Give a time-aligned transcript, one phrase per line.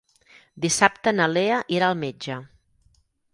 [0.63, 2.39] Dissabte na Lea irà al metge.